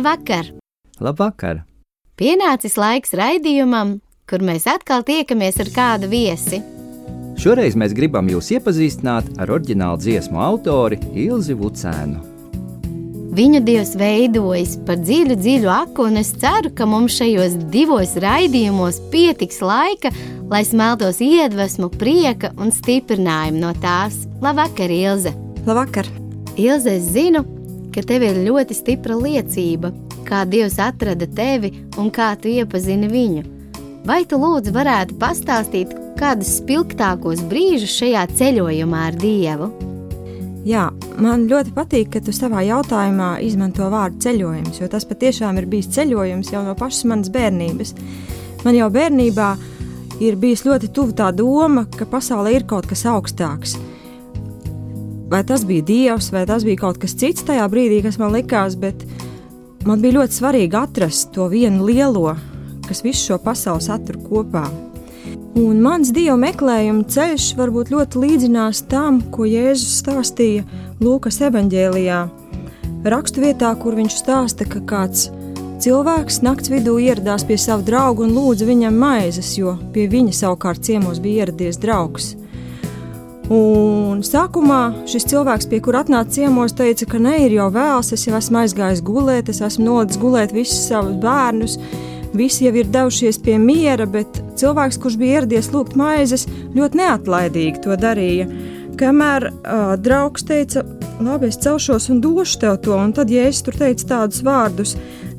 [0.00, 0.46] Labvakar!
[0.96, 1.58] Labvakar!
[2.16, 6.62] Pienācis laiks raidījumam, kur mēs atkal tiekamies ar kādu viesi.
[7.36, 12.22] Šoreiz mēs gribam jūs iepazīstināt ar oriģinālu dziesmu autori Ilzi Vucēnu.
[13.36, 19.02] Viņu dievs veidojas par dziļu, dziļu aku, un es ceru, ka mums šajos divos raidījumos
[19.12, 20.16] pietiks laika,
[20.48, 24.22] lai smeltos iedvesmu, prieka un stiprinājumu no tās.
[24.40, 25.36] Labvakar, Ilze!
[25.68, 26.08] Labvakar!
[26.56, 27.44] Ilze, es zinu,
[27.94, 29.92] ka tev ir ļoti stipra liecība,
[30.28, 33.44] kā Dievs atrada tevi un kā tu iepazini viņu.
[34.06, 39.70] Vai tu lūdzu varētu pastāstīt kādus spilgtākos brīžus šajā ceļojumā ar Dievu?
[40.68, 45.68] Jā, man ļoti patīk, ka tu savā jautājumā izmanto vārdu ceļojums, jo tas patiešām ir
[45.70, 47.94] bijis ceļojums jau no pašas manas bērnības.
[48.66, 49.54] Man jau bērnībā
[50.20, 53.78] ir bijis ļoti tuvu tā doma, ka pasaulē ir kaut kas augstāks.
[55.30, 58.74] Vai tas bija Dievs, vai tas bija kaut kas cits tajā brīdī, kas man likās,
[58.74, 59.04] bet
[59.86, 62.32] man bija ļoti svarīgi atrast to vienu lielo,
[62.88, 64.64] kas visu šo pasauli satur kopā.
[65.60, 70.66] Un mans dievu meklējuma ceļš varbūt ļoti līdzinās tam, ko Jēzus stāstīja
[71.02, 72.20] Lūkas evanģēlijā.
[73.14, 75.28] Rakstu vietā, kur viņš stāsta, ka kāds
[75.80, 80.82] cilvēks nakts vidū ieradās pie sava drauga un lūdza viņam maizes, jo pie viņa savukārt
[80.90, 82.34] ciemos bija ieradies draugs.
[83.50, 88.28] Un sākumā šis cilvēks, pie kura atnāca ciemos, teica, ka ne ir jau vēls, es
[88.28, 91.78] jau esmu aizgājis gulēt, es esmu nolicis gulēt visus savus bērnus,
[92.30, 97.82] Visi jau ir devušies pie miera, bet cilvēks, kurš bija ieradies lūgt maizes, ļoti neatlaidīgi
[97.82, 98.46] to darīja.
[99.00, 100.84] Kamēr uh, draugs teica,
[101.18, 104.94] labi, es celšos un došu tev to, un tad, ja es tur teicu tādus vārdus,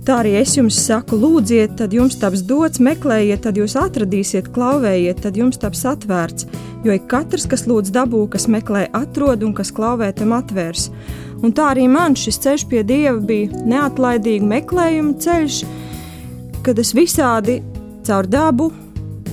[0.07, 5.21] tā arī es jums saku, lūdziet, tad jums taps dots, meklējiet, tad jūs atradīsiet, klauvējiet,
[5.25, 6.47] tad jums taps atvērts.
[6.85, 10.89] Jo ik katrs, kas lūdz dabū, kas meklē, atrod un kas klauvē, tam atvērs.
[11.41, 15.63] Un tā arī man šis ceļš pie dieva bija neatlaidīga meklējuma ceļš
[16.61, 17.57] kad es visādi
[18.05, 18.69] caur dabu,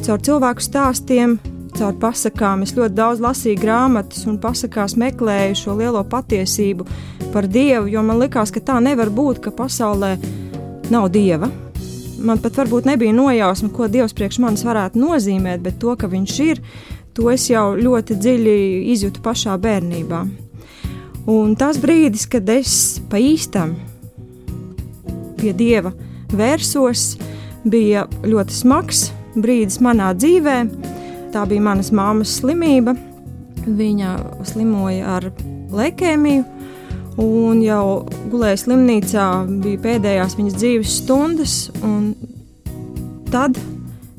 [0.05, 1.37] caur cilvēku stāstiem,
[1.77, 6.87] caur pasakām, es ļoti daudz lasīju grāmatas un pasakās meklēju šo lielo patiesību
[7.35, 10.15] par Dievu, jo man likās, ka tā nevar būt, ka pasaulē
[10.95, 11.51] nav Dieva.
[12.19, 16.39] Man pat varbūt nebija nojausma, ko Dievs priekš manis varētu nozīmēt, bet to, ka Viņš
[16.45, 16.63] ir,
[17.15, 18.59] to es jau ļoti dziļi
[18.95, 20.25] izjūtu pašā bērnībā.
[21.29, 22.73] Un tas brīdis, kad es
[23.11, 23.77] pa īstam
[25.39, 25.93] pie Dieva
[26.35, 27.15] vērsos,
[27.69, 30.59] bija ļoti smags brīdis manā dzīvē.
[31.35, 32.97] Tā bija manas māmas slimība.
[33.69, 34.15] Viņa
[34.49, 35.29] slimoja ar
[35.75, 36.45] leukēmiju,
[37.19, 39.27] un jau gulēja slimnīcā,
[39.65, 41.57] bija pēdējās viņas dzīves stundas.
[43.29, 43.59] Tad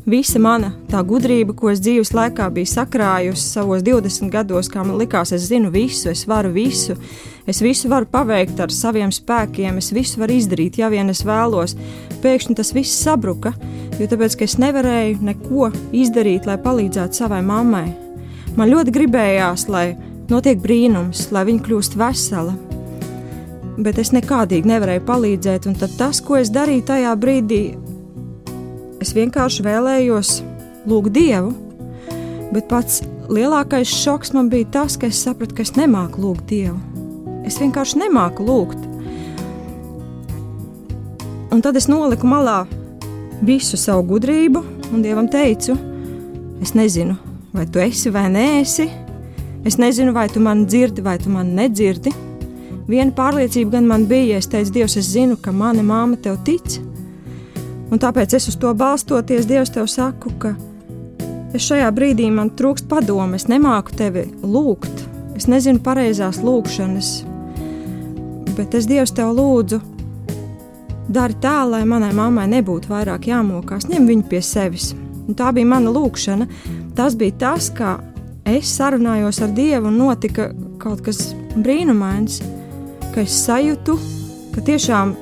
[0.09, 4.99] visa mana tā gudrība, ko es dzīves laikā biju sakrājusi savos 20 gados, kā man
[5.01, 6.97] likās, es zinu visu, es varu visu,
[7.49, 11.73] Es visu varu paveikt ar saviem spēkiem, es visu varu izdarīt, ja vien es vēlos.
[12.21, 13.55] Pēkšņi tas viss sabruka,
[13.97, 17.87] jo tāpēc, es nevarēju neko izdarīt, lai palīdzētu savai mammai.
[18.53, 19.87] Man ļoti gribējās, lai
[20.29, 22.68] notiek brīnums, lai viņa kļūst vesela.
[23.79, 27.63] Bet es nekādīgi nevarēju palīdzēt, un tas, ko es darīju tajā brīdī,
[28.99, 30.33] es vienkārši vēlējos
[30.89, 31.53] lūgt Dievu.
[32.51, 32.99] Bet pats
[33.31, 36.75] lielākais šoks man bija tas, ka es sapratu, ka es nemāku lūgt Dievu.
[37.47, 38.83] Es vienkārši nemāku lūgt.
[41.49, 42.65] Un tad es noliku malā
[43.45, 45.77] visu savu gudrību un Dievam teicu,
[46.61, 47.15] es nezinu,
[47.55, 48.49] vai tu esi vai nē.
[49.67, 52.13] Es nezinu, vai tu mani dzirdi vai tu mani nedzirdi.
[52.89, 56.79] Viena pārliecība gan man bija, es teicu, Dievs, es zinu, ka mana māma tev tic.
[57.93, 60.55] Un tāpēc es uz to balstoties, Dievs, tev saku, ka
[61.53, 65.05] es šajā brīdī man trūkst padomu, es nemāku tevi lūgt,
[65.37, 67.13] es nezinu pareizās lūgšanas,
[68.57, 69.81] bet es Dievs tev lūdzu,
[71.09, 74.95] dari tā, lai manai mammai nebūtu vairāk jāmokās, ņem viņu pie sevis.
[75.29, 76.47] Un tā bija mana lūkšana.
[76.97, 77.99] Tas bija tas, kā
[78.49, 80.49] es sarunājos ar Dievu, un notika
[80.81, 82.41] kaut kas brīnumains,
[83.19, 83.97] ka es sajūtu,
[84.55, 85.13] ka tiešām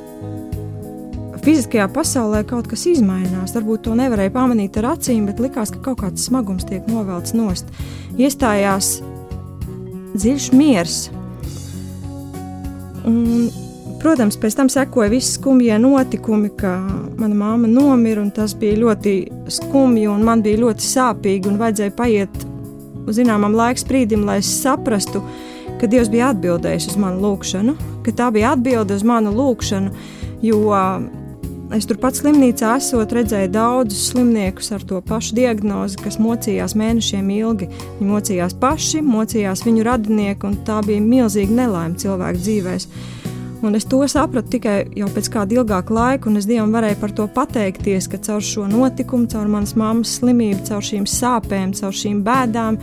[1.42, 3.56] fiziskajā pasaulē kaut kas izmainās.
[3.58, 7.72] Varbūt to nevarēja pamanīt ar acīm, bet likās, ka kaut kāds smagums tiek novelts nost.
[8.22, 9.00] Iestājās
[10.14, 11.00] dziļš miers,
[13.08, 13.48] Un,
[14.02, 16.74] protams, pēc tam sekoja visi skumjie notikumi, ka
[17.16, 19.14] mana māma nomira, un tas bija ļoti
[19.54, 22.42] skumji, un man bija ļoti sāpīgi, un vajadzēja paiet
[23.16, 25.22] zināmam laiks brīdim, lai es saprastu,
[25.81, 29.94] ka Dievs bija atbildējis uz manu lūgšanu, ka tā bija atbilde uz manu lūgšanu,
[30.45, 30.74] jo
[31.75, 37.68] Es turpat slimnīcā esot redzēju daudzus slimniekus ar to pašu diagnozi, kas mocījās mēnešiem ilgi.
[37.97, 42.85] Viņi mocījās paši, mocījās viņu radinieki, un tā bija milzīga nelaime cilvēku dzīvēm.
[43.68, 47.15] Un es to sapratu tikai jau pēc kāda ilgāka laika, un es Dievam varēju par
[47.19, 52.24] to pateikties, ka caur šo notikumu, caur manas mammas slimību, caur šīm sāpēm, caur šīm
[52.24, 52.79] bēdām,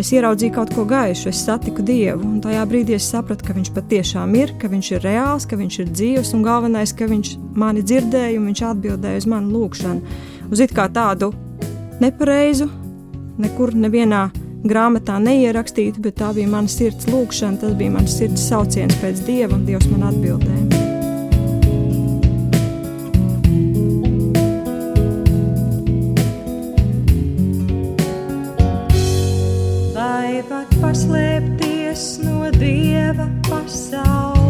[0.00, 2.22] es ieraudzīju kaut ko gaišu, es satiku Dievu.
[2.26, 5.80] Un tajā brīdī es sapratu, ka Viņš patiešām ir, ka Viņš ir reāls, ka Viņš
[5.82, 10.20] ir dzīves, un galvenais, ka Viņš mani dzirdēja un Viņš atbildēja uz manu lūgšanu.
[10.52, 11.32] Uz it kā tādu
[12.02, 12.68] nepareizu,
[13.42, 14.28] nekur nevienā
[14.68, 19.56] grāmatā neierakstīta, bet tā bija mana sirds lūkšana, tas bija mans sirds sauciens pēc Dieva,
[19.56, 20.91] un Dievs man atbildēja.
[33.12, 34.41] Dieva pasaules malā?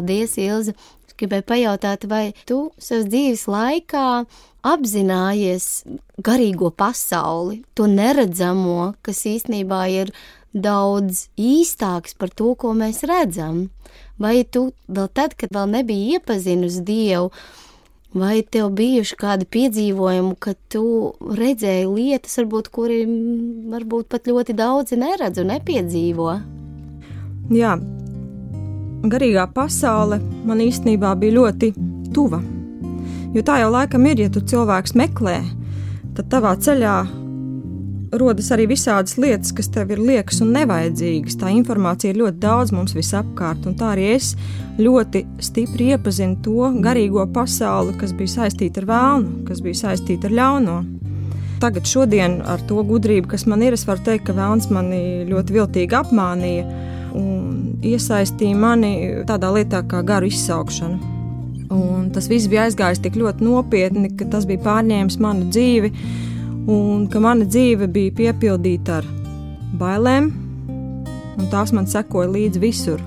[0.00, 0.72] Paldies, Ilze!
[1.20, 4.04] Gribēju pajautāt, vai tu savas dzīves laikā
[4.64, 5.66] apzinājies
[6.24, 10.14] garīgo pasauli, to neredzamo, kas īstenībā ir
[10.56, 13.66] daudz īstāks par to, ko mēs redzam?
[14.16, 17.28] Vai tu vēl tad, kad vēl nebija iepazinusi Dievu,
[18.16, 20.86] vai tev bijuši kādi piedzīvojumi, ka tu
[21.20, 23.02] redzēji lietas, varbūt, kuri
[23.76, 26.32] varbūt pat ļoti daudzi neredz un nepiedzīvo?
[27.52, 27.76] Jā,
[29.08, 31.72] garīgā pasaule man īstenībā bija ļoti
[32.14, 32.42] tuva.
[33.34, 35.38] Jo tā jau laikam ir, ja tu cilvēks meklē,
[36.16, 36.96] tad tavā ceļā
[38.18, 41.38] rodas arī visādas lietas, kas tev ir liekas un nevajadzīgas.
[41.38, 44.32] Tā informācija ir ļoti daudz mums visapkārt, un tā arī es
[44.80, 50.36] ļoti stipri iepazinu to garīgo pasauli, kas bija saistīta ar vēlnu, kas bija saistīta ar
[50.40, 50.80] ļauno.
[51.60, 55.58] Tagad, šodien, ar to gudrību, kas man ir, es varu teikt, ka vēlns mani ļoti
[55.58, 56.64] viltīgi apmānīja
[57.16, 58.92] un iesaistīja mani
[59.28, 61.16] tādā lietā kā garu izsaukšana.
[61.70, 65.92] Un tas viss bija aizgājis tik ļoti nopietni, ka tas bija pārņēmis manu dzīvi,
[66.70, 69.06] un ka mana dzīve bija piepildīta ar
[69.78, 70.32] bailēm,
[71.38, 73.04] un tās man sekoja līdzi visur.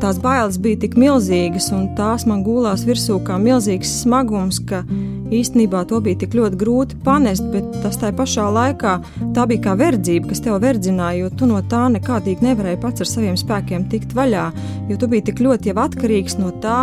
[0.00, 4.78] Tās bailes bija tik milzīgas, un tās man gulās virsū kā milzīgs smagums, ka
[5.28, 8.94] īstenībā to bija tik ļoti grūti panest, bet tas tajā pašā laikā
[9.36, 13.10] tā bija kā verdzība, kas tev verdzināja, jo tu no tā nekādīgi nevarēji pats ar
[13.10, 14.46] saviem spēkiem tikt vaļā,
[14.88, 16.80] jo tu biji tik ļoti jau atkarīgs no tā,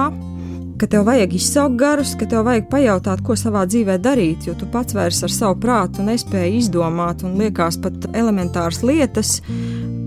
[0.78, 4.70] ka tev vajag izsaukt garus, ka tev vajag pajautāt, ko savā dzīvē darīt, jo tu
[4.70, 9.40] pats vairs ar savu prātu nespēji izdomāt un liekas pat elementāras lietas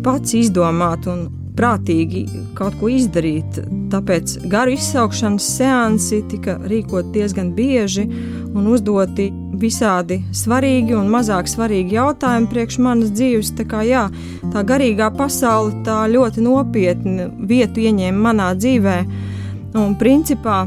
[0.07, 1.26] pats izdomāt un
[1.61, 2.25] prātīgi
[2.59, 3.61] kaut ko izdarīt.
[3.93, 8.07] Tāpēc garu izsaukšanas seansi tika rīkot diezgan bieži
[8.50, 9.29] un uzdoti
[9.61, 13.52] visādi svarīgi un mazāk svarīgi jautājumi priekš manas dzīves.
[13.59, 14.07] Tā kā jā,
[14.55, 19.29] tā garīgā pasaule tā ļoti nopietni vietu ieņēma manā dzīvēm
[19.71, 20.64] Un, principā,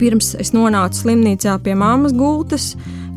[0.00, 2.72] pirms es nonācu slimnīcā pie māmas gultas,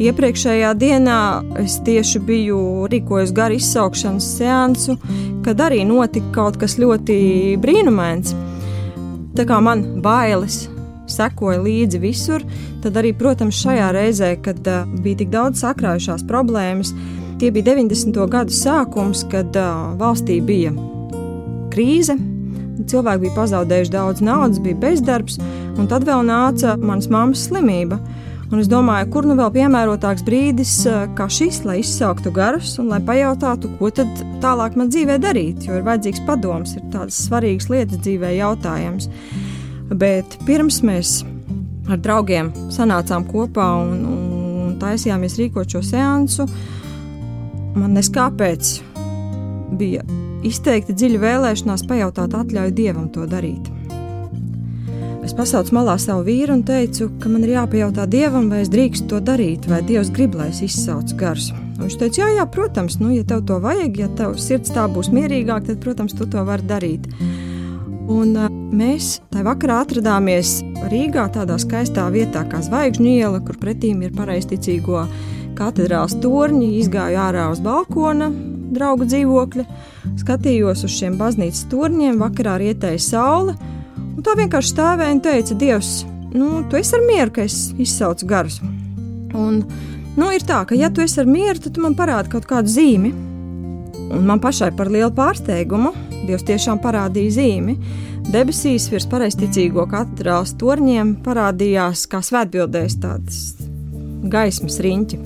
[0.07, 1.19] iepriekšējā dienā
[1.61, 2.59] es tieši biju
[2.91, 4.97] rīkojis garu izsaukšanas seansu,
[5.45, 7.15] kad arī notika kaut kas ļoti
[7.63, 8.35] brīnumains.
[9.37, 10.65] Tā kā man bailes
[11.09, 12.43] sekoja līdzi visur,
[12.83, 16.93] tad arī, protams, šajā reizē, kad uh, bija tik daudz sakrājušās problēmas,
[17.41, 18.21] tie bija 90.
[18.31, 20.71] gadu sākums, kad uh, valstī bija
[21.73, 22.15] krīze,
[22.89, 25.37] Cilvēki bija pazaudējuši daudz naudas, bija bezdarbs,
[25.77, 27.99] un tad vēl nāca manas mammas slimība.
[28.53, 32.91] Un es domāju, kur nu vēl piemērotāks brīdis eh, kā šis, lai izsauktu garus un
[32.91, 34.11] lai pajautātu, ko tad
[34.43, 39.09] tālāk man dzīvē darīt, jo ir vajadzīgs padoms, ir tādas svarīgas lietas dzīvē jautājums.
[39.89, 41.15] Bet pirms mēs
[41.89, 46.45] ar draugiem sanācām kopā un, un taisījāmies rīkot šo seansu,
[47.73, 48.75] man neskāpēc
[49.81, 50.05] bija
[50.45, 53.72] izteikti dziļa vēlēšanās pajautāt atļauju dievam to darīt.
[55.23, 59.07] Es pasaucu malā savu vīru un teicu, ka man ir jāpajautā dievam, vai es drīkstu
[59.07, 61.45] to darīt, vai dievs grib, lai es izsaucu garus.
[61.53, 64.83] Un viņš teica, jā, jā, protams, nu, ja tev to vajag, ja tev sirds tā
[64.91, 67.07] būs mierīgāk, tad, protams, tu to vari darīt.
[68.11, 68.35] Un
[68.75, 70.57] mēs tajā vakarā atradāmies
[70.91, 75.05] Rīgā, tādā skaistā vietā kā Zvaigžņu iela, kur pretīm ir pareizticīgo
[75.55, 76.73] katedrāls torņi.
[76.81, 78.27] Izgāju ārā uz balkona,
[78.75, 79.65] draugu dzīvokļa,
[80.19, 83.55] skatījos uz šiem baznīcas torņiem, vakarā rietēja saule,
[84.13, 85.91] un tā vienkārši stāvēja un teica, Dievs,
[86.33, 88.59] nu, tu esi ar mieru, ka es izsaucu garus.
[89.33, 89.63] Un,
[90.17, 92.71] nu, ir tā, ka ja tu esi ar mieru, tad tu man parādi kaut kādu
[92.73, 93.13] zīmi.
[94.13, 95.93] Un man pašai par lielu pārsteigumu
[96.23, 97.77] Dievs tiešām parādīja zīmi.
[98.31, 103.41] Debesīs virs pareizticīgo katedrālas torņiem parādījās kā svētbildēs tādas
[104.31, 105.19] gaismas riņķi.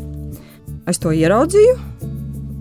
[0.89, 1.75] Es to ieraudzīju,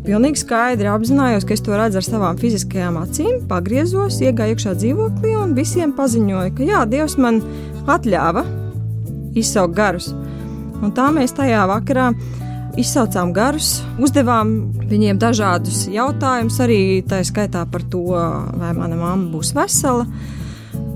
[0.06, 5.32] Pilnīgi skaidri apzinājos, ka es to redzu ar savām fiziskajām acīm, pagriezos, iegāju iekšā dzīvoklī
[5.34, 7.40] un visiem paziņoju, ka jā, Dievs man
[7.90, 8.44] atļāva
[9.34, 10.12] izsaukt garus.
[10.78, 12.12] Un tā mēs tajā vakarā
[12.78, 14.52] izsaucām garus, uzdevām
[14.86, 20.06] viņiem dažādus jautājumus, arī tā skaitā par to, vai mana mamma būs vesela.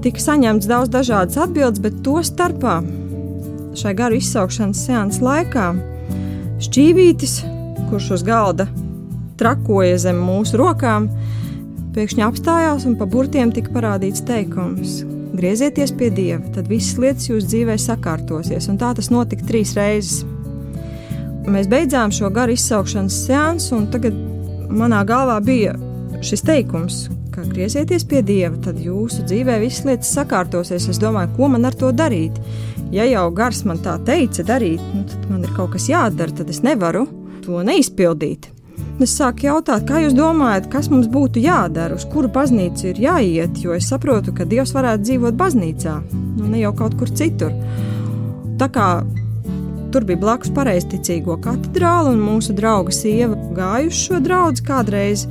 [0.04, 2.78] Tika saņemts daudz dažādas atbildes, bet to starpā
[3.80, 5.66] šai garu izsaukšanas seanses laikā
[6.62, 7.34] šķīvītis,
[7.90, 8.68] kurš uz galda
[9.40, 11.08] trakoja zem mūsu rokām,
[11.96, 15.00] pēkšņi apstājās un pa burtiem tika parādīts teikums:
[15.34, 20.24] Griezieties pie Dieva, tad visas lietas jūsu dzīvē sakārtosies, un tā tas notika trīs reizes.
[21.50, 24.16] Mēs beidzām šo garu izsaukšanas seansu, un tagad
[24.70, 25.72] manā galvā bija
[26.22, 27.00] šis teikums,
[27.32, 30.90] ka griezieties pie Dieva, tad jūsu dzīvē visas lietas sakārtosies.
[30.90, 32.36] Es domāju, ko man ar to darīt?
[32.94, 36.50] Ja jau gars man tā teica darīt, nu, tad man ir kaut kas jādara, tad
[36.50, 37.06] es nevaru
[37.44, 38.50] to neizpildīt.
[39.00, 43.62] Putnes sāk jautāt, kā jūs domājat, kas mums būtu jādara, uz kuru baznīcu ir jāiet,
[43.62, 45.94] jo es saprotu, ka Dievs varētu dzīvot baznīcā,
[46.36, 47.54] nu ne jau kaut kur citur.
[48.60, 48.88] Tā kā
[49.90, 55.26] tur bija blakus pareizticīgo katedrāle, un mūsu drauga sieva gāja uz šo draugu kādreiz.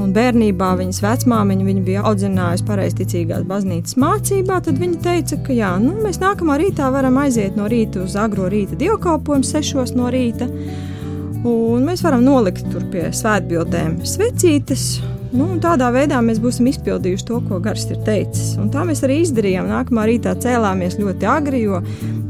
[0.00, 4.60] Un bērnībā viņas vecmāmiņa viņu bija audzinājusi pareizticīgās baznīcas mācībā.
[4.64, 8.48] Tad viņa teica, ka jā, nu, mēs nākamā rītā varam aiziet no rīta uz agro
[8.50, 10.48] rīta dievkalpojumu, sešos no rīta.
[11.46, 15.00] Un mēs varam nolikt tur pie svētbildēm svecītes.
[15.30, 18.56] Nu, tādā veidā mēs būsim izpildījuši to, ko Gars ir teicis.
[18.60, 19.70] Un tā mēs arī izdarījām.
[19.70, 21.80] Nākamā rītā cēlāmies ļoti agri, jo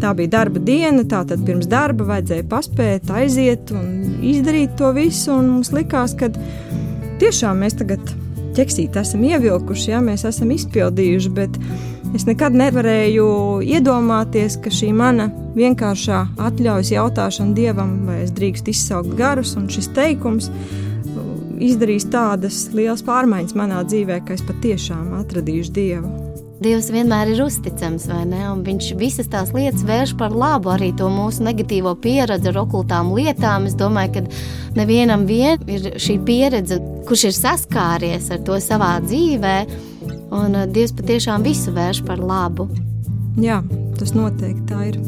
[0.02, 1.02] tā bija darba diena.
[1.08, 5.32] Tātad pirms darba vajadzēja paspēt, aiziet un izdarīt to visu.
[5.40, 6.30] Un mums likās, ka
[7.22, 8.04] tiešām mēs tagad
[8.54, 11.34] ķeksīt esam ievilkuši, ja mēs esam izpildījuši.
[11.40, 11.58] Bet
[12.10, 13.24] Es nekad nevarēju
[13.62, 19.92] iedomāties, ka šī mana vienkāršā atļaujas jautāšana dievam, vai es drīkstu izsaukt garus, un šis
[19.94, 20.50] teikums
[21.62, 26.10] izdarīs tādas lielas pārmaiņas manā dzīvē, ka es patiešām atradīšu dievu.
[26.60, 28.42] Dievs vienmēr ir uzticams, vai ne?
[28.50, 33.14] Un viņš visas tās lietas vērš par labu, arī to mūsu negatīvo pieredzi ar okultām
[33.16, 33.70] lietām.
[33.70, 36.76] Es domāju, ka nevienam vien ir šī pieredze,
[37.08, 39.89] kurš ir saskāries ar to savā dzīvēm
[40.30, 42.68] Un uh, Dievs patiešām visu vērš par labu.
[43.40, 43.60] Jā,
[43.99, 45.00] tas noteikti tā ir.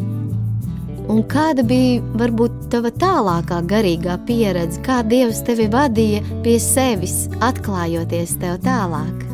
[1.11, 8.39] Un kāda bija varbūt tava tālākā garīgā pieredze, kā Dievs tevi vadīja pie sevis, atklājoties
[8.43, 9.29] tev tālāk?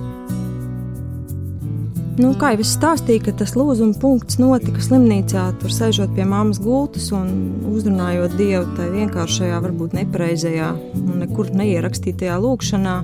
[2.18, 6.58] Nu, kā jau es stāstīju, ka tas lūzuma punkts notika slimnīcā, tur sēžot pie mammas
[6.58, 7.28] gultas un
[7.70, 12.96] uzrunājot Dievu tajā vienkāršajā, varbūt nepareizajā un nekur neierakstītajā lūkšanā.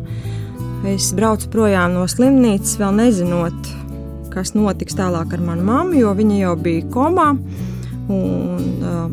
[0.84, 3.68] Es braucu projām no slimnīcas, vēl nezinot,
[4.34, 7.30] kas notiks tālāk ar manu mammu, jo viņa jau bija komā.
[8.12, 9.06] Un, uh,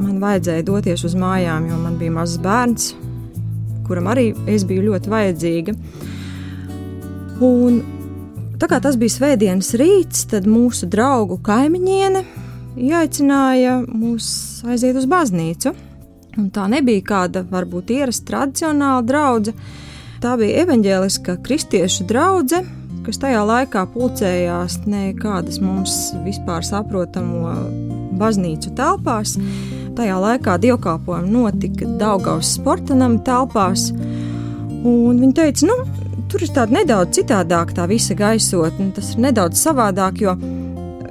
[0.00, 2.86] man vajadzēja doties uz mājām, jo man bija mazs bērns,
[3.84, 5.74] kuram arī es biju ļoti vajadzīga.
[7.44, 7.76] Un,
[8.56, 12.22] tā kā tas bija svētdienas rīts, tad mūsu draugu kaimiņiene
[12.88, 14.30] ieaicināja mūs
[14.64, 15.74] aiziet uz baznīcu.
[16.40, 19.84] Un tā nebija kāda varbūt ierasta tradicionāla draudzene
[20.18, 22.66] Tā bija evaņģēliska kristiešu draudzene,
[23.06, 25.92] kas tajā laikā pulcējās nekādas mums
[26.24, 27.52] vispār saprotamo
[28.18, 29.36] baznīcu telpās.
[29.98, 33.92] Tajā laikā dievkalpojumi notika Daugaus sportanam telpās,
[34.82, 35.76] un viņi teica, nu,
[36.30, 40.34] tur ir tāda nedaudz citādāk tā visa gaisotne, tas ir nedaudz savādāk, jo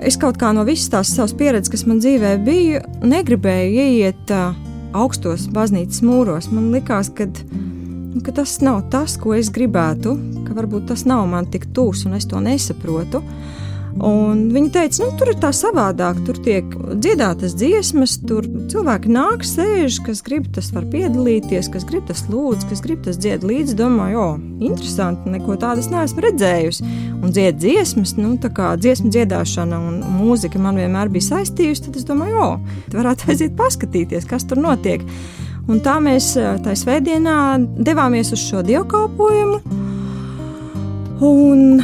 [0.03, 4.35] es kaut kā no visas tās savas pieredzes, kas man dzīvē bija, negribēju ieiet
[4.97, 6.51] augstos baznīcas mūros.
[6.51, 7.29] Man likās, ka
[8.23, 10.15] ka tas nav tas, ko es gribētu,
[10.47, 13.23] ka varbūt tas nav man tik tūs un es to nesaprotu.
[13.97, 16.19] Un viņa teica, nu, tur ir tā savādāk.
[16.27, 22.05] Tur tiek dziedātas dziesmas, tur cilvēki nāk, sēž, kas grib, tas var piedalīties, kas grib,
[22.09, 23.77] tas lūdz, kas grib, tas dzied līdzi.
[23.79, 24.27] Domāju, o,
[24.69, 26.91] interesanti, neko tādu es neesmu redzējusi.
[27.17, 31.97] Un dzied dziesmas, nu, tā kā dziesmu dziedāšana un mūzika man vienmēr bija saistījusi, tad
[31.97, 35.05] es domāju, o, varētu aiziet paskatīties, kas tur notiek.
[35.67, 36.31] Un tā mēs
[36.63, 37.37] tajā svētdienā
[37.83, 39.59] devāmies uz šo dievkalpojumu.
[41.27, 41.81] Un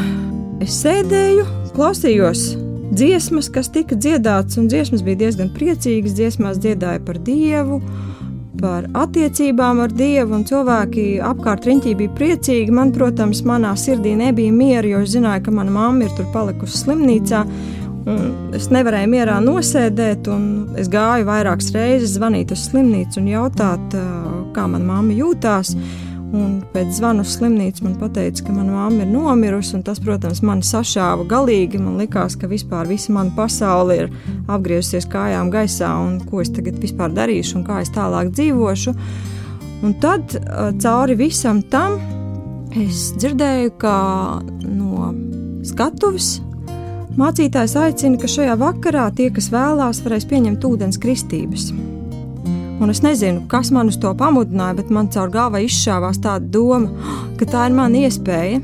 [0.64, 1.44] es sēdēju,
[1.76, 2.46] klausījos
[2.94, 6.16] dziesmas, kas tika dziedātas, un dziesmas bija diezgan priecīgas.
[6.16, 7.82] Dziesmās dziedāja par Dievu,
[8.62, 12.72] par attiecībām ar Dievu, un cilvēki apkārt riņķī bija priecīgi.
[12.72, 16.86] Man, protams, manā sirdī nebija miera, jo es zināju, ka mana mamma ir tur palikusi
[16.86, 17.44] slimnīcā.
[18.04, 23.96] Un es nevarēju mierā nosēdēt, un es gāju vairākas reizes zvanīt uz slimnīcu un jautāt,
[24.56, 25.72] kā mana mamma jūtās.
[26.34, 29.78] Un pēc zvana uz slimnīcu man teica, ka mana mamma ir nomirusi.
[29.86, 31.78] Tas, protams, man sašāva galīgi.
[31.78, 34.10] Man likās, ka vispār visa mana pasaule ir
[34.50, 38.96] apgriezusies kājām gaisā, un ko es tagad vispār darīšu, un kā es tālāk dzīvošu.
[39.84, 40.34] Un tad
[40.82, 42.00] cauri visam tam
[42.74, 43.96] es dzirdēju, ka
[44.66, 45.12] no
[45.70, 46.40] skatuves
[47.14, 51.68] Mācītājs aicina, ka šajā vakarā tie, kas vēlās, varēs pieņemt ūdens kristības.
[52.82, 56.90] Un es nezinu, kas man uz to pamudināja, bet man caur galvu izšāvās tāda doma,
[57.38, 58.64] ka tā ir mana iespēja,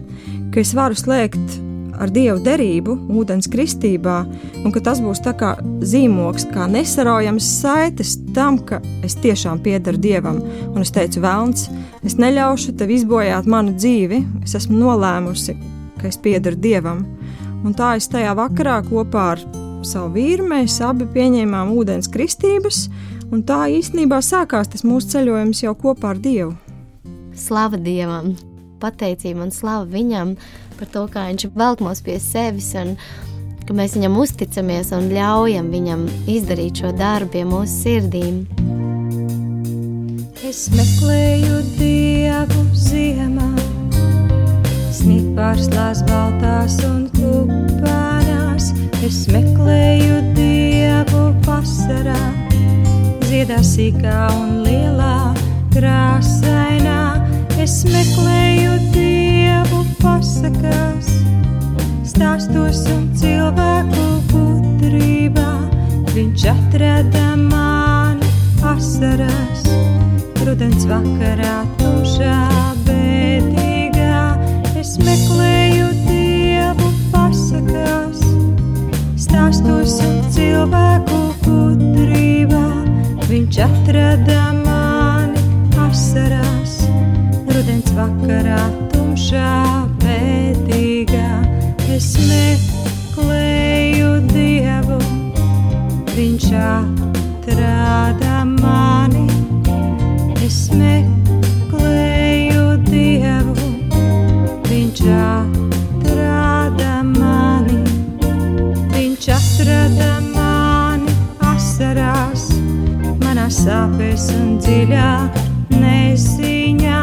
[0.49, 1.59] ka es varu slēgt
[1.99, 4.17] ar Dievu derību, ūdens kristībā,
[4.63, 5.53] un ka tas būs kā
[5.85, 10.41] zīmoks, kā nesaraujams saites tam, ka es tiešām piedaru Dievam.
[10.73, 11.69] Un es teicu, Vēlns,
[12.01, 15.57] es neļaušu tev izbojāt manu dzīvi, es esmu nolēmusi,
[16.01, 17.05] ka es piedaru Dievam.
[17.59, 19.41] Un tā es tajā vakarā kopā ar
[19.87, 22.85] savu vīru mēs abi pieņēmām ūdens kristības,
[23.31, 26.53] un tā īstenībā sākās tas mūsu ceļojums jau kopā ar Dievu.
[27.35, 28.35] Slava Dievam!
[28.79, 30.37] Pateicība un slava Viņam
[30.79, 32.95] par to, kā Viņš velk mūs pie sevis un
[33.67, 38.43] ka mēs Viņam uzticamies un ļaujam Viņam izdarīt šo darbu pie mūsu sirdīm.
[40.49, 43.51] Es meklēju dievu ziemā,
[45.09, 48.69] snipārslās baltās un kupanās.
[49.01, 52.19] Es meklēju dievu vasarā,
[53.25, 55.33] ziedā sīkā un lielā
[55.73, 56.99] krāsainā.
[57.59, 61.09] Es meklēju dievu pasakās,
[62.05, 65.51] stāstos un cilvēku gudrībā.
[66.13, 68.29] Viņš atrada mani
[68.75, 69.65] asaras,
[70.45, 72.37] rudens vakarā tumšā
[72.85, 73.18] bēdīgā.
[75.09, 78.19] Meklēju dievu pasakās,
[79.17, 82.61] stāstos un cilvēku gudrībā.
[83.25, 85.41] Viņš atrada mani
[85.87, 86.75] asarās,
[87.49, 88.61] rudens vakarā
[88.93, 89.55] tumšā
[90.03, 91.31] pēdīgā.
[91.95, 95.01] Es meklēju dievu,
[96.13, 98.88] viņš atrada mani.
[113.79, 115.11] Sāpēs un dziļā
[115.79, 117.01] neziņā.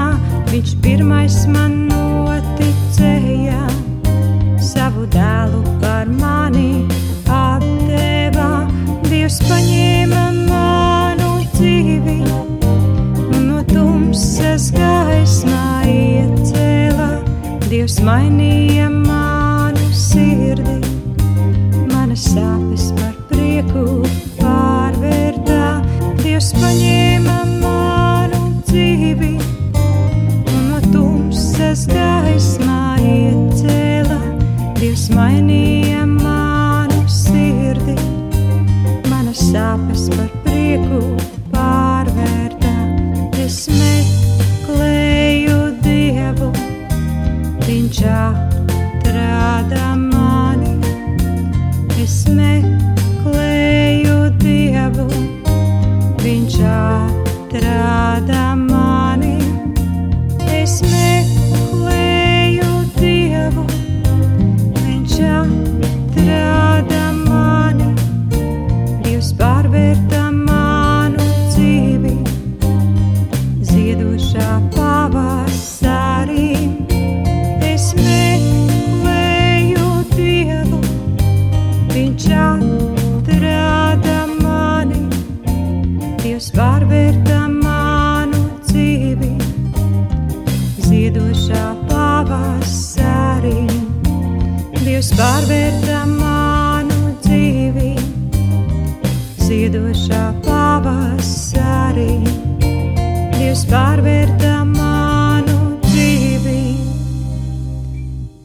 [0.50, 3.62] Viņš pirmais man noticēja,
[4.60, 6.84] savu dēlu par mani
[7.32, 8.66] atdeva.
[9.06, 12.18] Dievs paņēma manu dzīvi
[13.30, 17.12] un no tumsas gaismā iecēla.
[17.70, 20.85] Dievs mainīja manu sirdi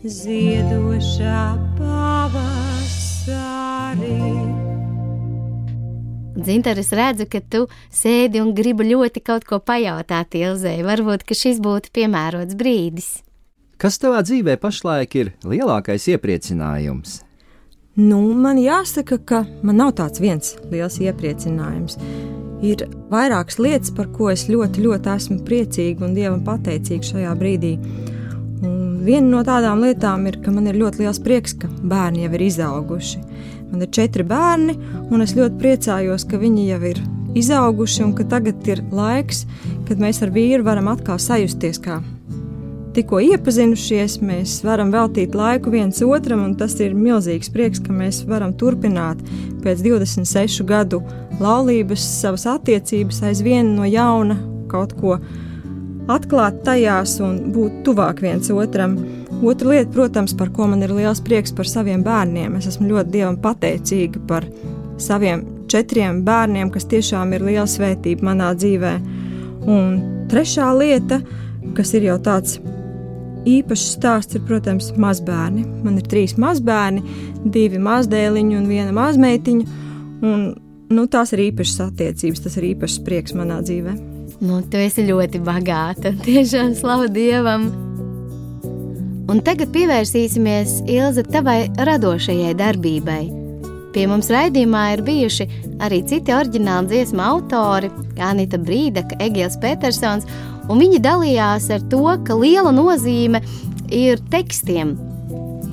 [0.04, 2.52] ziedošā pavasarī.
[6.42, 10.82] Dzinter, es redzu, ka tu sēdi un gribi ļoti kaut ko pajautāt Ilzei.
[10.86, 13.22] Varbūt, ka šis būtu piemērots brīdis.
[13.82, 17.22] Kas tavā dzīvē pašlaik ir lielākais iepriecinājums?
[18.00, 21.98] Nu, man jāsaka, ka man nav tāds viens liels iepriecinājums.
[22.66, 27.76] Ir vairākas lietas, par ko es ļoti, ļoti esmu priecīga un dievam pateicīga šajā brīdī.
[29.02, 32.46] Viena no tādām lietām ir, ka man ir ļoti liels prieks, ka bērni jau ir
[32.46, 33.22] izauguši.
[33.72, 34.78] Man ir četri bērni,
[35.10, 37.04] un es ļoti priecājos, ka viņi jau ir
[37.40, 39.46] izauguši un ka tagad ir laiks,
[39.88, 42.02] kad mēs ar vīru varam atkal sajusties kā
[42.96, 48.24] tikko iepazinušies, mēs varam veltīt laiku viens otram, un tas ir milzīgs prieks, ka mēs
[48.28, 49.22] varam turpināt
[49.64, 51.02] pēc 26 gadu
[51.40, 54.38] laulības savas attiecības aizvien no jauna
[54.72, 55.18] kaut ko
[56.10, 58.98] atklāt tajās un būt tuvāk viens otram.
[59.42, 62.56] Otra lieta, protams, par ko man ir liels prieks par saviem bērniem.
[62.60, 64.46] Es esmu ļoti Dievam pateicīga par
[65.02, 68.94] saviem četriem bērniem, kas tiešām ir liela svētība manā dzīvē.
[69.70, 69.98] Un
[70.30, 71.22] trešā lieta,
[71.78, 72.60] kas ir jau tāds
[73.50, 75.66] īpašs stāsts, ir, protams, mazbērni.
[75.86, 77.02] Man ir trīs mazbērni,
[77.46, 79.82] divi mazdēliņi un viena mazmeitiņa.
[80.22, 80.48] Un,
[80.94, 84.11] nu, tās ir īpašas attiecības, tas ir īpašs prieks manā dzīvē.
[84.42, 86.16] Nu, tu esi ļoti bagāta.
[86.26, 87.68] Tiešām slavu Dievam!
[89.30, 93.20] Un tagad pievērsīsimies Ilze tavai radošajai darbībai.
[93.94, 95.48] Pie mums raidījumā ir bijuši
[95.86, 100.26] arī citi oriģināli dziesmu autori, kā Anita Brīdaka, Egils Petersons,
[100.66, 103.44] un viņi dalījās ar to, ka liela nozīme
[103.94, 104.98] ir tekstiem,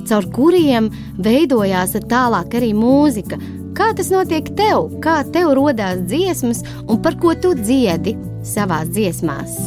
[0.05, 3.41] caur kuriem veidojās tālāk arī mūzika.
[3.73, 4.91] Kā tas notiek tev?
[5.01, 9.57] Kā tev radās dziesmas un par ko tu dziedi savās dziesmās?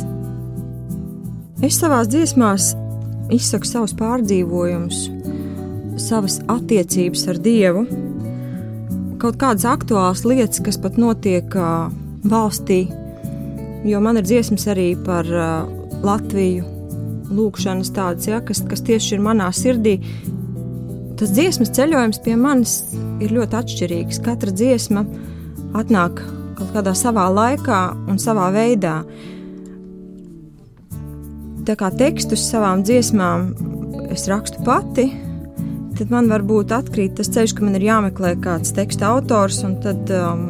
[1.62, 2.72] Es savās dziesmās
[3.32, 5.04] izsaku savus pārdzīvojumus,
[6.02, 7.84] savas attiecības ar Dievu,
[9.22, 11.86] kaut kādas aktuālas lietas, kas pat notiek uh,
[12.26, 12.84] valstī,
[13.86, 15.70] jo man ir dziesmas arī par uh,
[16.02, 16.66] Latviju,
[17.32, 19.96] lūkšanas tādas, ja, kas, kas tieši ir manā sirdī.
[21.18, 22.80] Tas dziesmas ceļojums pie manis
[23.22, 24.18] ir ļoti atšķirīgs.
[24.26, 25.04] Katra dziesma
[25.78, 26.18] atnāk
[26.62, 29.02] kaut kādā savā laikā un savā veidā.
[31.66, 33.48] Tā kā tekstus savām dziesmām
[34.14, 35.08] es rakstu pati,
[35.98, 40.10] tad man varbūt atkrīt tas ceļš, ka man ir jāmeklē kāds teksta autors, un tad
[40.14, 40.44] um,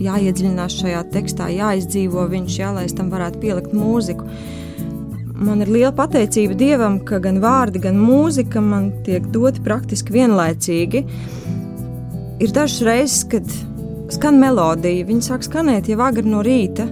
[0.00, 4.28] jāiedziļinās šajā tekstā, jāizdzīvo viņš, jā, lai es tam varētu pielikt mūziku.
[5.36, 11.04] Man ir liela pateicība Dievam, ka gan vārdi, gan mūzika man tiek doti praktiski vienlaicīgi.
[12.40, 13.52] Ir dažas reizes, kad
[14.12, 16.88] skan melodija, viņa sāk skanēt jau agri no rīta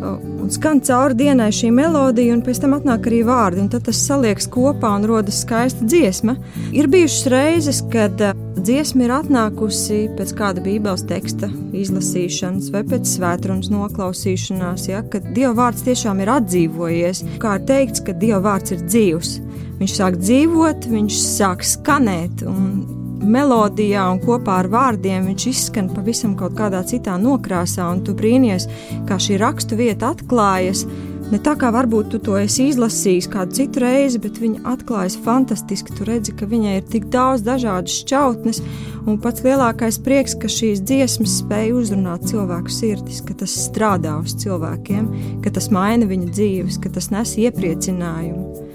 [0.00, 4.48] un skan cauri dienai šī melodija, un pēc tam atnāk arī vārdi, tad tas saliekas
[4.50, 6.36] kopā un rodas skaista dziesma.
[6.76, 13.08] Ir bijušas reizes, kad uh, dziesma ir atnākusi pēc kāda bībeles teksta izlasīšanas vai pēc
[13.16, 17.24] svētrunas noklausīšanās, ja, kad Dieva vārds tiešām ir atdzīvojies.
[17.42, 19.36] Kā ir teikts, ka Dieva vārds ir dzīvs.
[19.80, 26.34] Viņš sāk dzīvot, viņš sāk skanēt, un melodijā un kopā ar vārdiem viņš izskan pavisam
[26.38, 28.68] kaut kādā citā nokrāsā, un tu brīnies,
[29.08, 30.86] kā šī rakstu vieta atklājas.
[31.30, 35.94] Ne tā kā varbūt tu to esi izlasījis kādu citu reizi, bet viņa atklājas fantastiski.
[35.94, 38.58] Tu redzi, ka viņai ir tik daudz dažādas šķautnes,
[39.06, 44.34] un pats lielākais prieks, ka šīs dziesmas spēj uzrunāt cilvēku sirdis, ka tas strādā uz
[44.42, 45.06] cilvēkiem,
[45.44, 48.69] ka tas maina viņu dzīves, ka tas nes iepriecinājumu.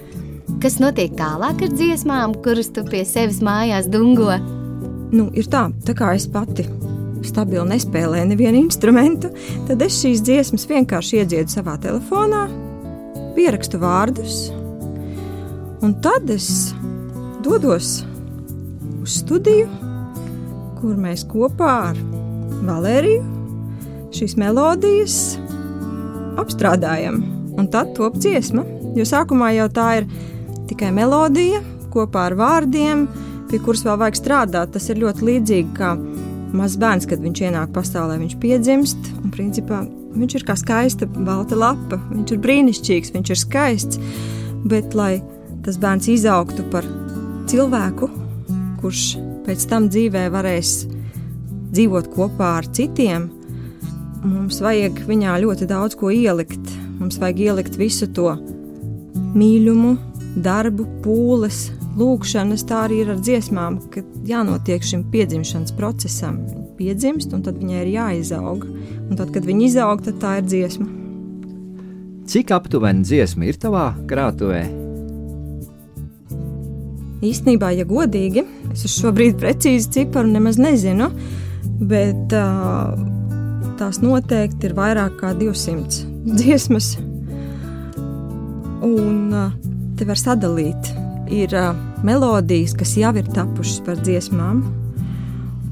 [0.56, 4.32] Kas notiek tālāk ar dziesmām, kuras tu pie sevis mājās dungo?
[5.12, 6.64] Nu, ir tā, tā kā es pati
[7.26, 9.28] stabili nespēlēju nevienu instrumentu,
[9.68, 12.46] tad es šīs dziesmas vienkārši iedziedu savā telefonā,
[13.36, 14.46] pierakstu vārdus,
[15.84, 16.48] un tad es
[17.44, 17.98] dodos
[19.02, 19.68] uz studiju,
[20.80, 22.00] kur mēs kopā ar
[22.66, 25.18] Valēriju šīs melodijas
[26.40, 27.20] apstrādājam,
[27.60, 28.64] un tad top dziesma.
[28.96, 30.08] Jo sākumā jau tā ir
[30.70, 33.06] tikai melodija kopā ar vārdiem,
[33.50, 34.74] pie kuras vēl vajag strādāt.
[34.74, 35.94] Tas ir ļoti līdzīgi kā
[36.56, 39.12] mazs bērns, kad viņš ienāk pasaulē, viņš piedzimst.
[39.22, 39.82] Un, principā,
[40.16, 44.00] viņš ir kā skaista balta lapa, viņš ir brīnišķīgs, viņš ir skaists.
[44.66, 45.20] Bet, lai
[45.66, 46.86] tas bērns izaugtu par
[47.50, 48.10] cilvēku,
[48.82, 49.04] kurš
[49.46, 50.76] pēc tam dzīvē varēs
[51.74, 53.28] dzīvot kopā ar citiem,
[54.26, 56.74] mums vajag viņā ļoti daudz ko ielikt.
[56.96, 58.30] Mums vajag ielikt visu to
[59.36, 59.96] mīlumu,
[60.36, 66.42] darbu, pūles, lūkšanas, tā arī ir ar dziesmām, ka jānotiek šim piedzimšanas procesam.
[66.44, 68.66] Viņa piedzimst, un tad viņai ir jāizaug.
[69.06, 70.88] Un tad, kad viņa izaug, tad tā ir dziesma.
[72.26, 74.64] Cik aptuveni dziesma ir tavā krātuvē?
[77.24, 78.44] Īstenībā, ja godīgi,
[78.74, 81.08] es uz šo brīdi precīzi ciparu nemaz nezinu,
[81.80, 82.92] bet uh,
[83.80, 86.96] tās noteikti ir vairāk kā 200 dziesmas.
[88.84, 89.54] Un uh,
[89.96, 90.92] te var sadalīt.
[91.32, 91.52] Ir
[92.06, 94.60] melodijas, kas jau ir tapušas par dziesmām,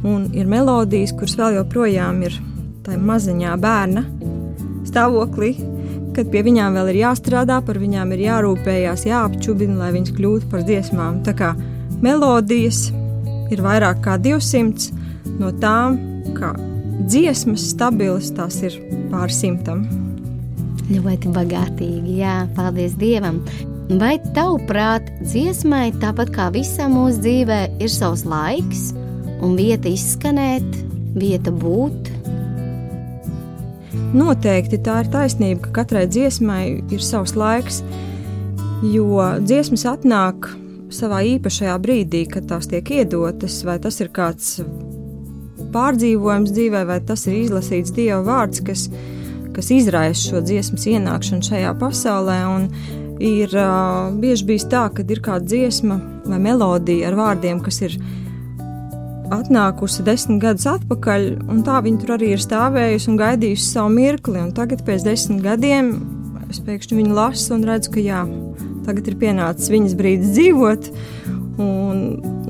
[0.05, 2.41] un ir melodijas, kuras vēl joprojām ir
[2.85, 4.05] tajā maziņā bērna
[4.89, 5.55] stāvoklī,
[6.15, 10.65] kad pie viņām vēl ir jāstrādā, par viņām ir jārūpējās, jāapčubina, lai viņas kļūtu par
[10.67, 11.23] dziesmām.
[11.27, 11.53] Tā kā
[12.05, 12.87] melodijas
[13.55, 15.99] ir vairāk kā 200 no tām,
[16.39, 16.55] kā
[17.11, 18.79] dziesmas stabilas, tās ir
[19.13, 19.87] pār simtam.
[20.91, 23.41] Ļoti bagātīgi, jā, paldies Dievam!
[23.85, 28.95] Vai tavuprāt, dziesmai, tāpat kā visam mūsu dzīvē, ir savs laiks
[29.45, 30.79] un vieta izskanēt,
[31.13, 32.09] vieta būt?
[34.17, 36.63] Noteikti tā ir taisnība, ka katrai dziesmai
[36.97, 37.83] ir savs laiks,
[38.89, 40.49] jo dziesmas atnāk
[40.89, 44.63] savā īpašajā brīdī, kad tās tiek iedotas, vai tas ir kāds
[45.77, 48.89] pārdzīvojums dzīvē, vai tas ir izlasīts Dieva vārds, kas,
[49.53, 52.43] kas izraisa šo dziesmas ienākšanu šajā pasaulē.
[52.49, 52.71] Un,
[53.23, 57.97] ir uh, bieži bijis tā, ka ir kāda dziesma vai melodija ar vārdiem, kas ir
[59.35, 64.41] atnākusi desmit gadus atpakaļ, un tā viņa tur arī ir stāvējusi un gaidījusi savu mirkli.
[64.43, 65.95] Un tagad, pēc desmit gadiem,
[66.51, 68.23] es pēkšņi viņu lasu un redzu, ka jā,
[68.87, 70.93] tagad ir pienācis viņas brīdis dzīvot.
[71.65, 72.01] Un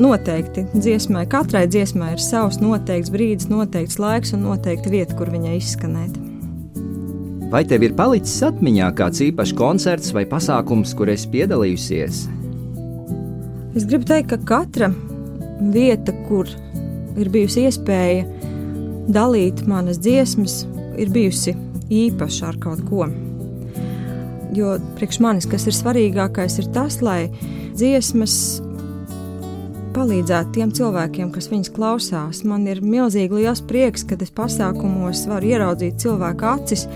[0.00, 5.59] noteikti dziesmai, katrai dziesmai ir savs noteikts brīdis, noteikts laiks un noteikta vieta, kur viņai
[5.61, 6.24] izskanēt.
[7.55, 12.17] Vai tev ir palicis atmiņā kāds īpašs koncerts vai pasākums, kur esi piedalījusies?
[13.79, 14.88] Es gribu teikt, ka katra
[15.71, 16.49] vieta, kur
[17.14, 18.25] ir bijusi iespēja
[19.14, 20.64] dalīt manas dziesmas,
[20.99, 21.55] ir bijusi
[21.95, 23.07] īpaša ar kaut ko.
[24.59, 27.29] Jo priekš manis, kas ir svarīgākais, ir tas, lai
[27.79, 28.35] dziesmas
[29.95, 32.43] palīdzētu tiem cilvēkiem, kas viņas klausās.
[32.43, 36.88] Man ir milzīgi liels prieks, kad es pasākumos varu ieraudzīt cilvēku acis.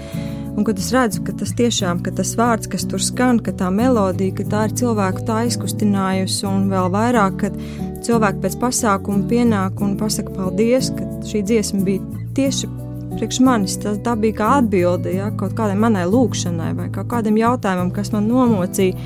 [0.59, 3.69] Un kad es redzu, ka tas tiešām ka tas vārds, kas tur skan, ka tā
[3.71, 7.61] melodija, ka tā ir cilvēku tā izkustinājusi, un vēl vairāk, kad
[8.03, 12.73] cilvēki pēc pasākuma pienāk un pasaka paldies, ka šī dziesma bija tieši
[13.13, 13.79] priekš manis.
[13.85, 18.27] Tas, tā bija kā atbilde ja, kaut kādai manai lūkšanai vai kādam jautājumam, kas man
[18.27, 18.99] nomocīja.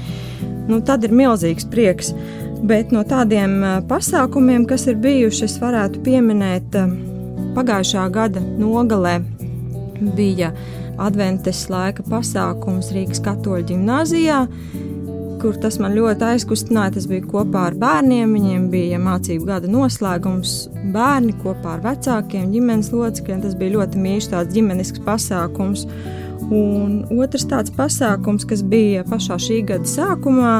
[0.72, 2.14] Nu, tad ir milzīgs prieks.
[2.64, 3.60] Bet no tādiem
[3.92, 6.80] pasākumiem, kas ir bijuši, es varētu pieminēt
[7.56, 9.18] pagājušā gada nogalē
[10.16, 10.54] bija
[11.00, 14.40] Adventes laika pasākums Rīgas katoļu ģimnāzijā,
[15.42, 16.96] kur tas man ļoti aizkustināja.
[16.96, 20.56] Tas bija kopā ar bērniem, viņiem bija mācību gada noslēgums,
[20.94, 23.44] bērni kopā ar vecākiem, ģimenes locekļiem.
[23.46, 25.86] Tas bija ļoti mīļš, tāds ģimenisks pasākums.
[26.52, 30.56] Un otrs tāds pasākums, kas bija pašā šī gada sākumā,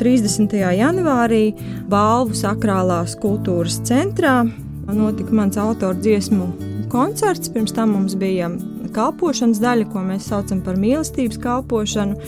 [0.00, 0.56] 30.
[0.80, 1.44] janvārī,
[1.88, 4.40] Balvu sakrālās kultūras centrā,
[4.88, 6.48] notika mans autoru dziesmu
[6.90, 7.52] koncerts.
[7.54, 8.50] Pirms tam mums bija
[8.98, 12.18] kalpošanas daļa, ko mēs saucam par mīlestības kalpošanu,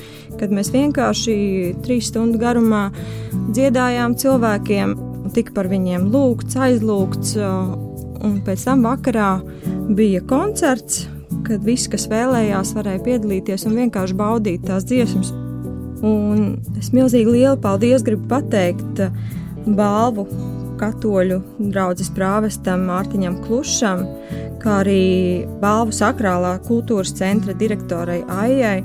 [0.41, 1.37] kad mēs vienkārši
[1.85, 2.89] trīs stundu garumā
[3.51, 4.99] dziedājām cilvēkiem,
[5.37, 9.33] tika par viņiem lūgts, aizlūgts, un pēc tam vakarā
[9.99, 11.09] bija koncerts
[11.47, 15.33] kad visi, kas vēlējās, varēja piedalīties un vienkārši baudīt tās dziesmas.
[16.07, 19.03] Un es milzīgi lielu paldies gribu pateikt
[19.67, 20.27] balvu
[20.81, 24.07] katoļu draugas prāvestam Mārtiņam Klušam,
[24.61, 28.81] kā arī balvu sakrālā kultūras centra direktorai Aijai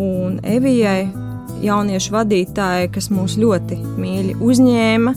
[0.00, 1.10] un Evijai,
[1.60, 5.14] jauniešu vadītāji, kas mūs ļoti mīļi uzņēma,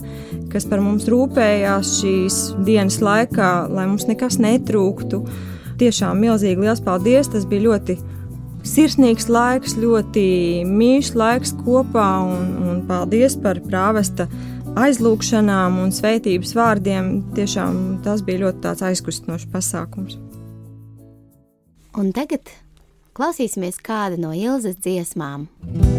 [0.52, 5.22] kas par mums rūpējās šīs dienas laikā, lai mums nekas netrūktu
[5.80, 7.30] tiešām milzīgi liels paldies.
[7.32, 7.96] Tas bija ļoti
[8.64, 10.26] sirsnīgs laiks, ļoti
[10.68, 14.28] mīļš laiks kopā, un, un paldies par prāvesta
[14.78, 17.10] aizlūgšanām un sveitības vārdiem.
[17.36, 20.18] Tiešām tas bija ļoti aizkustinošs pasākums.
[21.94, 22.50] Un tagad
[23.14, 25.46] klausīsimies kādu no Ilzas dziesmām.
[25.54, 25.93] mīlestība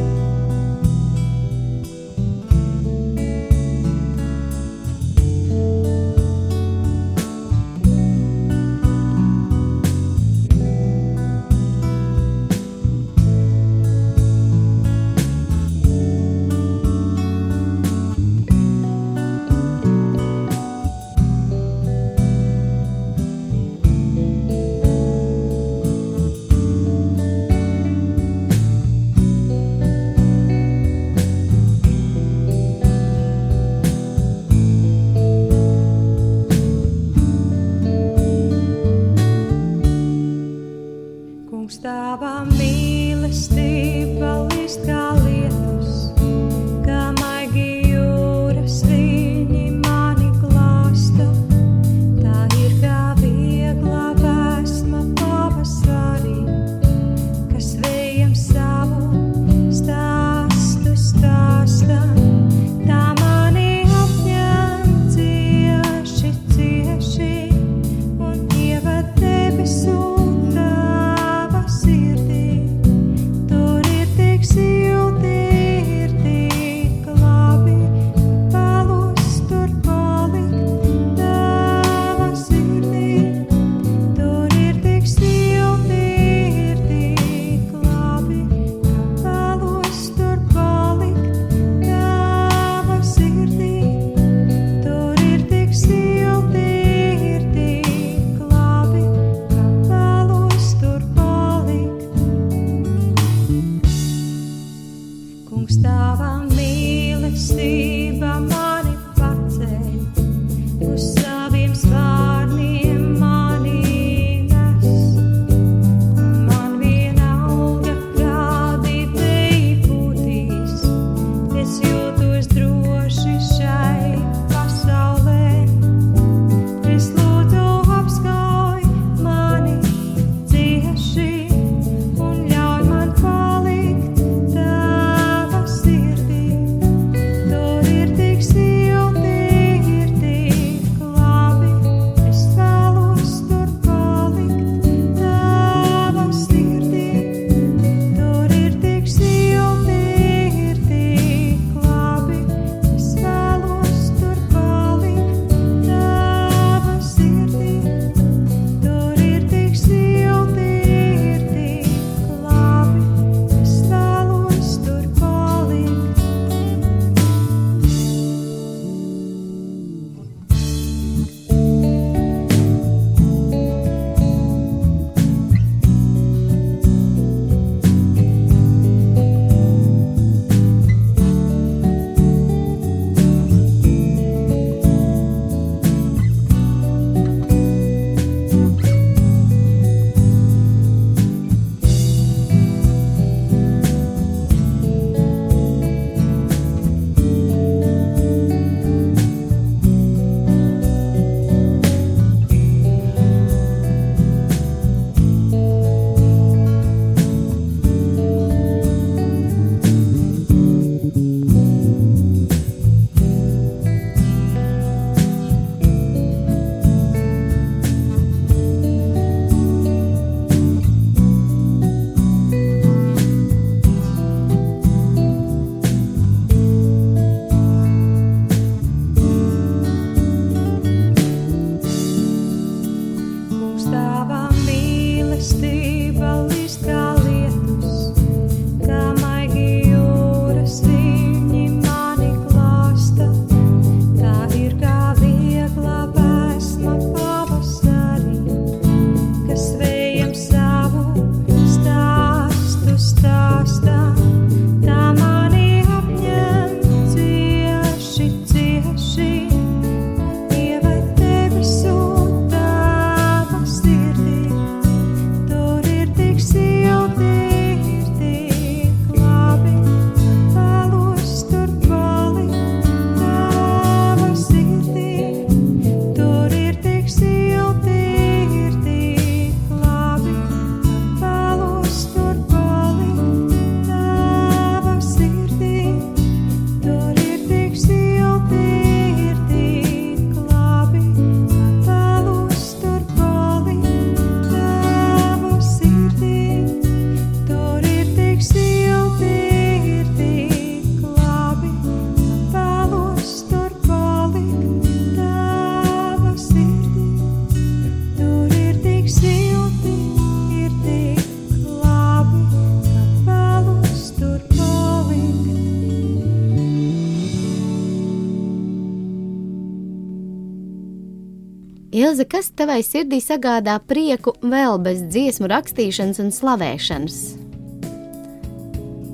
[322.16, 327.16] Ilze, kas tavai sirdī sagādā prieku vēl bez dziesmu rakstīšanas un slavēšanas?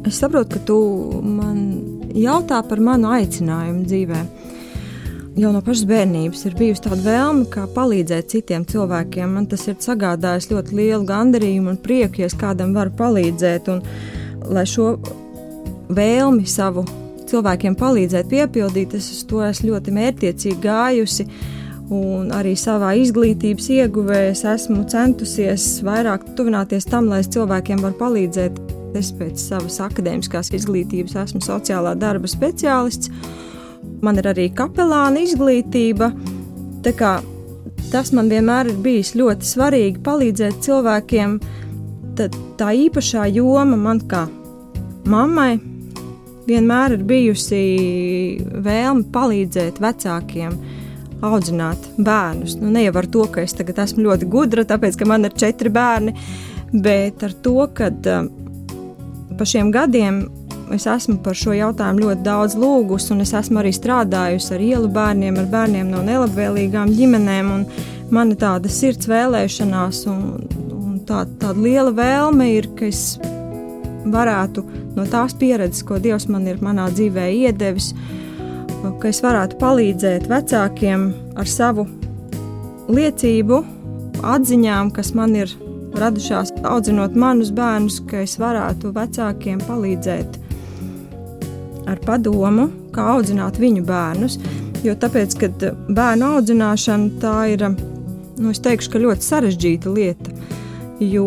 [0.05, 0.75] Es saprotu, ka tu
[1.25, 1.63] man
[2.13, 4.19] jautā par manu aicinājumu dzīvē.
[5.41, 9.33] Jau no pašas bērnības ir bijusi tāda vēlme, kā palīdzēt citiem cilvēkiem.
[9.33, 13.71] Man tas ir sagādājis ļoti lielu gandarījumu un prieku, ja es kādam varu palīdzēt.
[13.73, 13.81] Un,
[14.45, 14.91] lai šo
[15.89, 16.85] vēlmi savu
[17.33, 21.27] cilvēkiem palīdzēt, piepildīt, es uz to esmu ļoti mērķiecīgi gājusi.
[21.91, 27.97] Un arī savā izglītības ieguvē es esmu centusies vairāk tuvināties tam, lai es cilvēkiem varu
[27.99, 28.61] palīdzēt.
[28.95, 33.11] Es pēc savas akadēmiskās izglītības esmu sociālā darba speciālists.
[34.03, 36.13] Man ir arī kapelāna izglītība.
[36.95, 37.17] Kā
[37.91, 41.37] tas man vienmēr ir bijis ļoti svarīgi palīdzēt cilvēkiem.
[42.19, 44.25] Tad tā īpašā joma man kā
[45.11, 45.57] mammai
[46.47, 47.63] vienmēr ir bijusi
[48.63, 50.55] vēlme palīdzēt vecākiem
[51.25, 52.57] audzināt bērnus.
[52.61, 55.37] Nu, ne jau ar to, ka es tagad esmu ļoti gudra, tāpēc ka man ir
[55.37, 56.15] četri bērni,
[56.71, 58.29] bet ar to, ka uh,
[59.37, 60.23] pa šiem gadiem
[60.75, 64.91] es esmu par šo jautājumu ļoti daudz lūgus, un es esmu arī strādājusi ar ielu
[64.93, 67.51] bērniem, ar bērniem no nelabvēlīgām ģimenēm.
[68.11, 70.23] Man ir tāda sirds vēlēšanās, un,
[70.77, 73.17] un tā, tāda liela vēlme ir, ka es
[74.11, 74.63] varētu
[74.95, 77.91] no tās pieredzes, ko Dievs man ir manā dzīvē iedevis,
[78.81, 81.09] ka es varētu palīdzēt vecākiem
[81.39, 81.87] ar savu
[82.91, 83.59] liecību,
[84.21, 85.51] atziņām, kas man ir
[85.97, 90.39] radušās audzinot manus bērnus, ka es varētu vecākiem palīdzēt
[91.91, 94.37] ar padomu, kā audzināt viņu bērnus.
[94.85, 97.67] Jo tāpēc, kad bērnu audzināšana tā ir,
[98.41, 100.33] nu, es teikšu, ka ļoti sarežģīta lieta.
[101.01, 101.25] Jo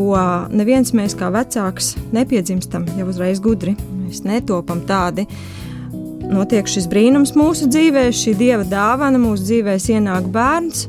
[0.55, 3.75] neviens mēs kā vecāks nepiedzimstam jau uzreiz gudri.
[4.05, 5.27] Mēs netopam tādi.
[6.35, 10.89] Notiek šis brīnums mūsu dzīvē, šī dieva dāvana mūsu dzīvē ienāk bērns.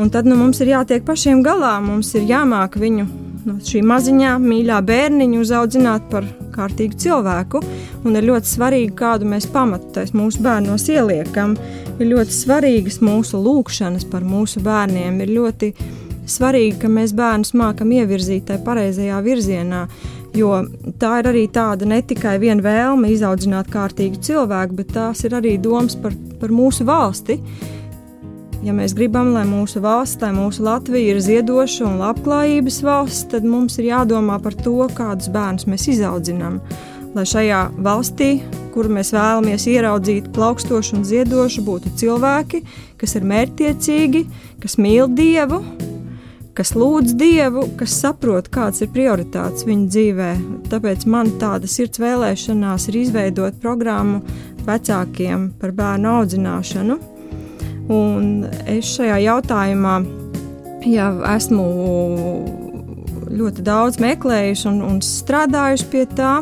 [0.00, 1.74] Un tad nu, mums ir jātiek pašiem galā.
[1.84, 3.04] Mums ir jāmāk viņu
[3.44, 7.60] no šī maziņā, mīļā bērniņa uzaudzināt par kārtīgu cilvēku.
[8.06, 11.58] Un ir ļoti svarīgi, kādu mēs pamatu mūsu bērnos ieliekam.
[11.98, 15.20] Ir ļoti svarīgas mūsu lūkšanas par mūsu bērniem.
[15.20, 15.74] Ir ļoti
[16.32, 19.84] svarīgi, ka mēs bērnus mākam ievirzīt tajā pareizajā virzienā.
[20.32, 20.62] Jo
[21.00, 25.58] tā ir arī tāda ne tikai viena vēlme izaudzināt kārtīgu cilvēku, bet tās ir arī
[25.60, 27.36] domas par, par mūsu valsti.
[28.62, 33.44] Ja mēs gribam, lai mūsu valsts, lai mūsu Latvija ir ziedoša un labklājības valsts, tad
[33.44, 36.60] mums ir jādomā par to, kādus bērnus mēs izaudzinām.
[37.12, 38.36] Lai šajā valstī,
[38.72, 42.62] kuru mēs vēlamies ieraudzīt, plaukstošu un ziedošu, būtu cilvēki,
[43.02, 44.22] kas ir mērķtiecīgi,
[44.62, 45.60] kas mīl Dievu,
[46.56, 50.30] kas lūdz Dievu, kas saprot, kāds ir prioritāts viņa dzīvē.
[50.72, 54.20] Tāpēc man tāda sirds vēlēšanās ir izveidot programmu
[54.66, 56.98] vecākiem par bērnu audzināšanu.
[57.92, 59.96] Un es šajā jautājumā
[60.86, 61.64] jau esmu
[63.32, 66.36] ļoti daudz meklējuši un, un strādājuši pie tā.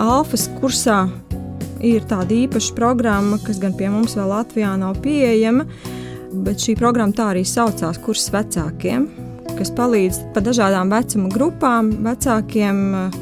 [0.00, 1.04] Alfas kursā
[1.84, 5.66] ir tāda īpaša programma, kas gan pie mums vēl Latvijā nav pieejama,
[6.44, 9.08] bet šī programma tā arī saucās kurs vecākiem,
[9.60, 13.18] kas palīdz pa dažādām vecuma grupām vecākiem uh,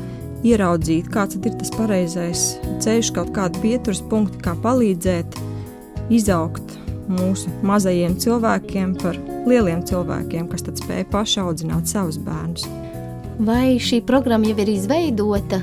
[0.46, 2.44] ieraudzīt, kāds ir tas pareizais
[2.84, 5.38] ceļš, kaut kādi pieturas punkti, kā palīdzēt
[6.14, 6.76] izaugt
[7.08, 9.18] mūsu mazajiem cilvēkiem par
[9.48, 12.68] lieliem cilvēkiem, kas tad spēj paši audzināt savus bērnus.
[13.38, 15.62] Vai šī programma jau ir izveidota?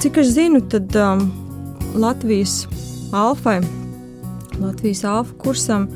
[0.00, 1.26] Cik es zinu, tad um,
[1.98, 2.64] Latvijas
[3.12, 3.58] alfai,
[4.60, 5.88] Latvijas alfa kursam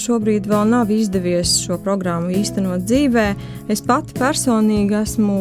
[0.00, 3.26] šobrīd vēl nav izdevies šo programmu īstenot dzīvē.
[3.72, 5.36] Es pati personīgi esmu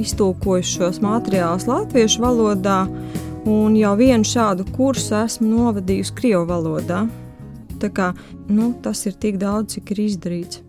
[0.00, 2.80] iztulkojusi šos materiālus latviešu valodā,
[3.50, 7.04] un jau vienu šādu kursu esmu novadījusi Krievu valodā.
[7.80, 8.10] Tā kā,
[8.48, 10.60] nu, tas ir tik daudz, cik ir izdarīts.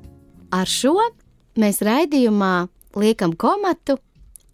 [0.51, 0.95] Ar šo
[1.59, 2.67] mēs raidījumā
[2.99, 3.97] liekam komatu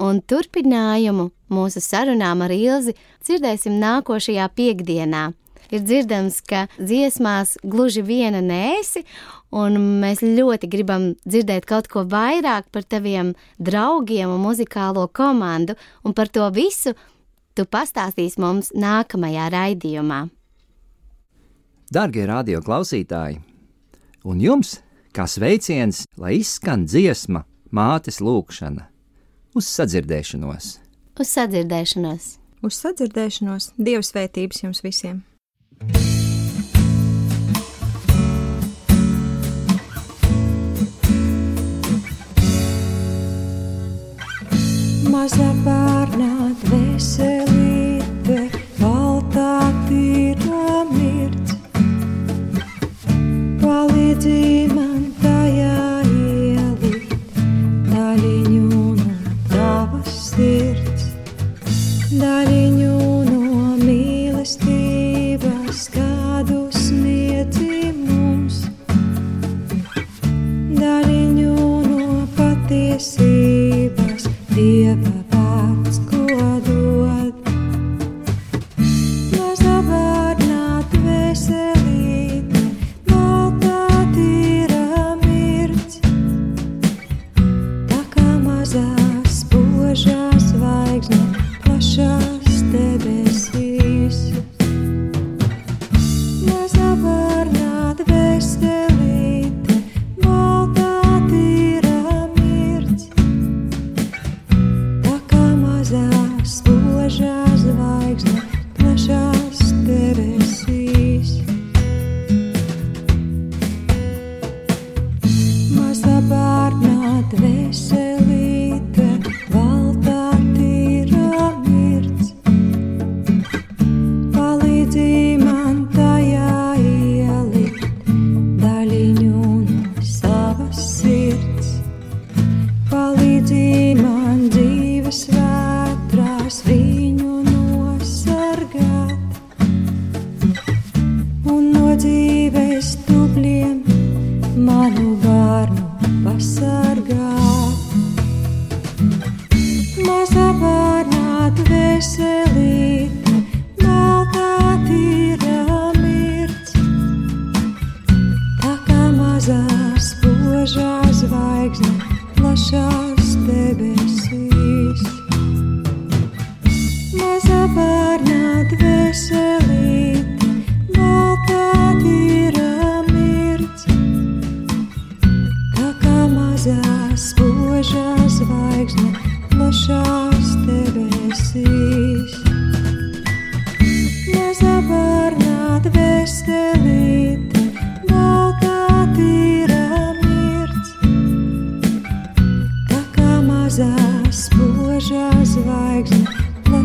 [0.02, 5.30] un turpinājumu mūsu sarunām ar Ilzi dzirdēsim nākošajā piekdienā.
[5.74, 9.04] Ir dzirdams, ka dziesmās gluži viena nēsi,
[9.52, 16.16] un mēs ļoti gribam dzirdēt kaut ko vairāk par taviem draugiem un muzikālo komandu, un
[16.16, 16.96] par to visu
[17.58, 20.24] tu pastāstīsi mums nākamajā raidījumā.
[21.92, 23.40] Darbie radio klausītāji,
[24.28, 24.78] un jums,
[25.16, 28.90] kā sveiciens, lai izskan dziesma, mātes lūkšana,
[29.56, 30.74] uz sadzirdēšanos!
[31.18, 32.28] Uz sadzirdēšanos!
[32.68, 35.24] Uz sadzirdēšanos, Dieva svētības jums visiem!
[45.12, 47.47] Mazza barna dve se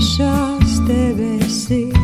[0.03, 2.02] mazā spožā zvaigzne plašās debesīs.